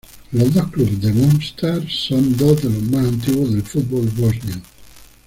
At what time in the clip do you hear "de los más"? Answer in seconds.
2.63-3.05